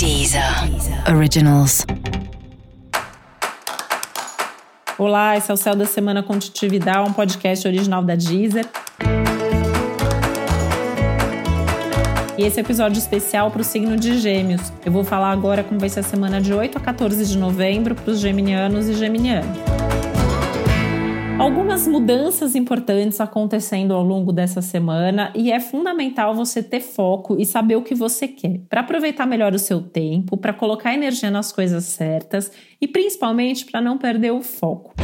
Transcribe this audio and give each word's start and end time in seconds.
Deezer 0.00 0.42
Originals. 1.14 1.84
Olá, 4.96 5.36
esse 5.36 5.50
é 5.50 5.52
o 5.52 5.58
Céu 5.58 5.76
da 5.76 5.84
Semana 5.84 6.22
Contitividade, 6.22 7.06
um 7.06 7.12
podcast 7.12 7.68
original 7.68 8.02
da 8.02 8.14
Deezer. 8.14 8.66
E 12.38 12.42
esse 12.42 12.58
é 12.58 12.62
episódio 12.62 12.98
especial 12.98 13.50
para 13.50 13.60
o 13.60 13.64
signo 13.64 13.98
de 13.98 14.18
Gêmeos. 14.18 14.72
Eu 14.86 14.90
vou 14.90 15.04
falar 15.04 15.32
agora 15.32 15.62
como 15.62 15.78
vai 15.78 15.90
ser 15.90 16.00
a 16.00 16.02
semana 16.02 16.40
de 16.40 16.54
8 16.54 16.78
a 16.78 16.80
14 16.80 17.26
de 17.26 17.36
novembro 17.36 17.94
para 17.94 18.10
os 18.10 18.20
geminianos 18.20 18.88
e 18.88 18.94
geminianas 18.94 19.89
algumas 21.40 21.88
mudanças 21.88 22.54
importantes 22.54 23.18
acontecendo 23.18 23.94
ao 23.94 24.02
longo 24.02 24.30
dessa 24.30 24.60
semana 24.60 25.32
e 25.34 25.50
é 25.50 25.58
fundamental 25.58 26.34
você 26.34 26.62
ter 26.62 26.80
foco 26.80 27.40
e 27.40 27.46
saber 27.46 27.76
o 27.76 27.82
que 27.82 27.94
você 27.94 28.28
quer, 28.28 28.60
para 28.68 28.82
aproveitar 28.82 29.24
melhor 29.24 29.54
o 29.54 29.58
seu 29.58 29.80
tempo, 29.80 30.36
para 30.36 30.52
colocar 30.52 30.92
energia 30.92 31.30
nas 31.30 31.50
coisas 31.50 31.84
certas 31.84 32.52
e 32.78 32.86
principalmente 32.86 33.64
para 33.64 33.80
não 33.80 33.96
perder 33.96 34.32
o 34.32 34.42
foco. 34.42 34.94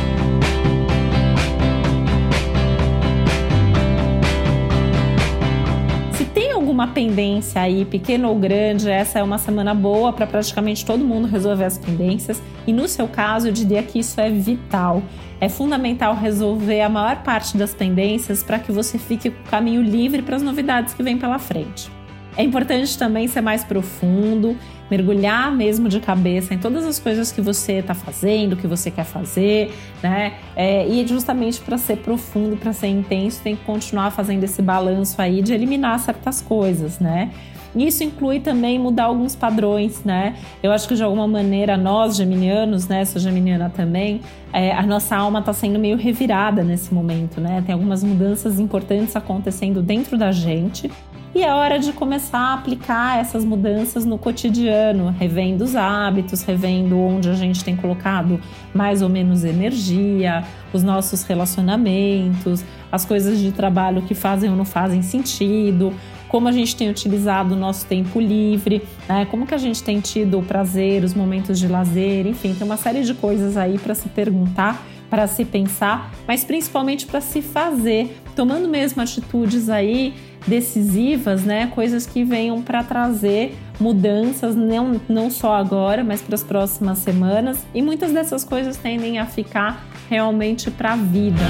Alguma 6.76 6.88
pendência 6.88 7.62
aí, 7.62 7.86
pequena 7.86 8.28
ou 8.28 8.38
grande, 8.38 8.90
essa 8.90 9.18
é 9.18 9.22
uma 9.22 9.38
semana 9.38 9.74
boa 9.74 10.12
para 10.12 10.26
praticamente 10.26 10.84
todo 10.84 11.02
mundo 11.02 11.26
resolver 11.26 11.64
as 11.64 11.78
pendências. 11.78 12.42
E 12.66 12.72
no 12.72 12.86
seu 12.86 13.08
caso, 13.08 13.48
eu 13.48 13.52
diria 13.52 13.82
que 13.82 13.98
isso 13.98 14.20
é 14.20 14.28
vital. 14.28 15.02
É 15.40 15.48
fundamental 15.48 16.14
resolver 16.14 16.82
a 16.82 16.88
maior 16.90 17.22
parte 17.22 17.56
das 17.56 17.72
pendências 17.72 18.42
para 18.42 18.58
que 18.58 18.70
você 18.70 18.98
fique 18.98 19.30
com 19.30 19.42
o 19.42 19.50
caminho 19.50 19.82
livre 19.82 20.20
para 20.20 20.36
as 20.36 20.42
novidades 20.42 20.92
que 20.92 21.02
vêm 21.02 21.16
pela 21.16 21.38
frente. 21.38 21.90
É 22.36 22.42
importante 22.42 22.98
também 22.98 23.26
ser 23.28 23.40
mais 23.40 23.64
profundo, 23.64 24.56
mergulhar 24.90 25.50
mesmo 25.50 25.88
de 25.88 26.00
cabeça 26.00 26.54
em 26.54 26.58
todas 26.58 26.84
as 26.84 26.98
coisas 26.98 27.32
que 27.32 27.40
você 27.40 27.74
está 27.74 27.94
fazendo, 27.94 28.56
que 28.56 28.66
você 28.66 28.90
quer 28.90 29.04
fazer, 29.04 29.72
né? 30.02 30.34
É, 30.54 30.86
e 30.86 31.06
justamente 31.06 31.60
para 31.60 31.78
ser 31.78 31.96
profundo, 31.98 32.56
para 32.56 32.72
ser 32.72 32.88
intenso, 32.88 33.40
tem 33.42 33.56
que 33.56 33.64
continuar 33.64 34.10
fazendo 34.10 34.44
esse 34.44 34.60
balanço 34.60 35.20
aí 35.20 35.42
de 35.42 35.54
eliminar 35.54 35.98
certas 35.98 36.40
coisas, 36.40 36.98
né? 36.98 37.30
Isso 37.74 38.02
inclui 38.02 38.40
também 38.40 38.78
mudar 38.78 39.04
alguns 39.04 39.36
padrões, 39.36 40.02
né? 40.02 40.36
Eu 40.62 40.72
acho 40.72 40.88
que 40.88 40.94
de 40.94 41.02
alguma 41.02 41.28
maneira 41.28 41.76
nós, 41.76 42.16
geminianos, 42.16 42.88
né? 42.88 43.04
Sou 43.04 43.20
geminiana 43.20 43.68
também, 43.68 44.22
é, 44.50 44.72
a 44.72 44.82
nossa 44.82 45.14
alma 45.14 45.40
está 45.40 45.52
sendo 45.52 45.78
meio 45.78 45.96
revirada 45.96 46.64
nesse 46.64 46.94
momento, 46.94 47.38
né? 47.38 47.62
Tem 47.66 47.74
algumas 47.74 48.02
mudanças 48.02 48.58
importantes 48.58 49.14
acontecendo 49.14 49.82
dentro 49.82 50.16
da 50.16 50.32
gente 50.32 50.90
e 51.36 51.42
é 51.42 51.52
hora 51.52 51.78
de 51.78 51.92
começar 51.92 52.38
a 52.38 52.54
aplicar 52.54 53.18
essas 53.20 53.44
mudanças 53.44 54.06
no 54.06 54.16
cotidiano, 54.16 55.14
revendo 55.18 55.64
os 55.64 55.76
hábitos, 55.76 56.40
revendo 56.42 56.98
onde 56.98 57.28
a 57.28 57.34
gente 57.34 57.62
tem 57.62 57.76
colocado 57.76 58.40
mais 58.72 59.02
ou 59.02 59.10
menos 59.10 59.44
energia, 59.44 60.42
os 60.72 60.82
nossos 60.82 61.24
relacionamentos, 61.24 62.64
as 62.90 63.04
coisas 63.04 63.38
de 63.38 63.52
trabalho 63.52 64.00
que 64.00 64.14
fazem 64.14 64.48
ou 64.48 64.56
não 64.56 64.64
fazem 64.64 65.02
sentido, 65.02 65.92
como 66.26 66.48
a 66.48 66.52
gente 66.52 66.74
tem 66.74 66.88
utilizado 66.88 67.54
o 67.54 67.58
nosso 67.58 67.84
tempo 67.84 68.18
livre, 68.18 68.82
né? 69.06 69.26
como 69.30 69.46
que 69.46 69.54
a 69.54 69.58
gente 69.58 69.82
tem 69.82 70.00
tido 70.00 70.38
o 70.38 70.42
prazer, 70.42 71.04
os 71.04 71.12
momentos 71.12 71.58
de 71.58 71.68
lazer, 71.68 72.26
enfim, 72.26 72.54
tem 72.54 72.66
uma 72.66 72.78
série 72.78 73.02
de 73.02 73.12
coisas 73.12 73.58
aí 73.58 73.78
para 73.78 73.94
se 73.94 74.08
perguntar, 74.08 74.82
para 75.10 75.26
se 75.26 75.44
pensar, 75.44 76.12
mas 76.26 76.44
principalmente 76.44 77.04
para 77.04 77.20
se 77.20 77.42
fazer, 77.42 78.18
tomando 78.34 78.66
mesmo 78.68 79.02
atitudes 79.02 79.68
aí 79.68 80.14
decisivas, 80.46 81.44
né? 81.44 81.66
Coisas 81.74 82.06
que 82.06 82.24
venham 82.24 82.62
para 82.62 82.82
trazer 82.82 83.56
mudanças, 83.80 84.54
não, 84.54 85.00
não 85.08 85.30
só 85.30 85.54
agora, 85.54 86.04
mas 86.04 86.22
para 86.22 86.34
as 86.34 86.44
próximas 86.44 86.98
semanas. 86.98 87.66
E 87.74 87.82
muitas 87.82 88.12
dessas 88.12 88.44
coisas 88.44 88.76
tendem 88.76 89.18
a 89.18 89.26
ficar 89.26 89.84
realmente 90.08 90.70
para 90.70 90.92
a 90.92 90.96
vida. 90.96 91.42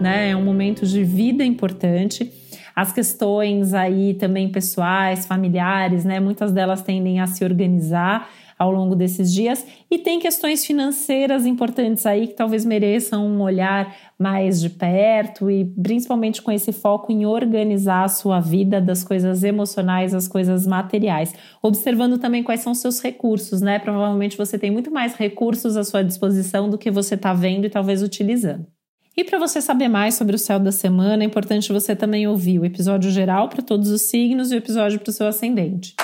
Né? 0.00 0.30
É 0.30 0.36
um 0.36 0.42
momento 0.42 0.84
de 0.84 1.04
vida 1.04 1.44
importante. 1.44 2.41
As 2.74 2.92
questões 2.92 3.74
aí 3.74 4.14
também 4.14 4.50
pessoais, 4.50 5.26
familiares, 5.26 6.04
né? 6.04 6.20
Muitas 6.20 6.52
delas 6.52 6.82
tendem 6.82 7.20
a 7.20 7.26
se 7.26 7.44
organizar 7.44 8.28
ao 8.62 8.70
longo 8.70 8.94
desses 8.94 9.32
dias. 9.32 9.66
E 9.90 9.98
tem 9.98 10.20
questões 10.20 10.64
financeiras 10.64 11.46
importantes 11.46 12.06
aí 12.06 12.28
que 12.28 12.34
talvez 12.34 12.64
mereçam 12.64 13.26
um 13.26 13.40
olhar 13.42 13.94
mais 14.18 14.60
de 14.60 14.70
perto 14.70 15.50
e 15.50 15.64
principalmente 15.64 16.40
com 16.40 16.52
esse 16.52 16.72
foco 16.72 17.10
em 17.10 17.26
organizar 17.26 18.04
a 18.04 18.08
sua 18.08 18.38
vida 18.38 18.80
das 18.80 19.02
coisas 19.02 19.42
emocionais 19.42 20.14
às 20.14 20.28
coisas 20.28 20.66
materiais. 20.66 21.34
Observando 21.60 22.18
também 22.18 22.42
quais 22.42 22.60
são 22.60 22.74
seus 22.74 23.00
recursos, 23.00 23.60
né? 23.60 23.78
Provavelmente 23.80 24.36
você 24.36 24.56
tem 24.58 24.70
muito 24.70 24.90
mais 24.92 25.14
recursos 25.14 25.76
à 25.76 25.82
sua 25.82 26.04
disposição 26.04 26.70
do 26.70 26.78
que 26.78 26.90
você 26.90 27.16
está 27.16 27.34
vendo 27.34 27.66
e 27.66 27.70
talvez 27.70 28.00
utilizando. 28.02 28.71
E 29.16 29.24
para 29.24 29.38
você 29.38 29.60
saber 29.60 29.88
mais 29.88 30.14
sobre 30.14 30.34
o 30.34 30.38
céu 30.38 30.58
da 30.58 30.72
semana, 30.72 31.22
é 31.22 31.26
importante 31.26 31.72
você 31.72 31.94
também 31.94 32.26
ouvir 32.26 32.58
o 32.58 32.64
episódio 32.64 33.10
geral 33.10 33.48
para 33.48 33.60
todos 33.60 33.90
os 33.90 34.02
signos 34.02 34.50
e 34.50 34.54
o 34.54 34.58
episódio 34.58 34.98
para 34.98 35.10
o 35.10 35.12
seu 35.12 35.26
ascendente. 35.26 35.94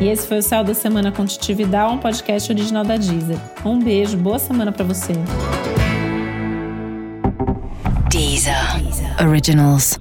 E 0.00 0.08
esse 0.08 0.26
foi 0.26 0.38
o 0.38 0.42
Céu 0.42 0.64
da 0.64 0.74
Semana 0.74 1.12
com 1.12 1.22
um 1.22 1.98
podcast 1.98 2.52
original 2.52 2.84
da 2.84 2.96
Deezer. 2.96 3.38
Um 3.64 3.78
beijo, 3.78 4.16
boa 4.16 4.38
semana 4.38 4.72
para 4.72 4.84
você. 4.84 5.12
Deezer. 8.10 8.54
Originals. 9.26 9.98